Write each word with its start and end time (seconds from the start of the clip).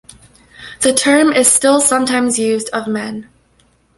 The 0.79 0.93
term 0.95 1.31
is 1.31 1.47
still 1.47 1.79
sometimes 1.79 2.39
used 2.39 2.69
of 2.71 2.87
men. 2.87 3.29